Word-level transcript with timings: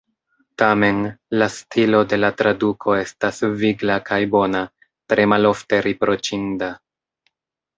Tamen, 0.59 1.01
la 1.41 1.47
stilo 1.55 1.99
de 2.13 2.19
la 2.21 2.31
traduko 2.39 2.95
estas 3.01 3.41
vigla 3.61 3.99
kaj 4.09 4.19
bona, 4.37 4.65
tre 5.15 5.29
malofte 5.35 5.83
riproĉinda. 5.89 6.73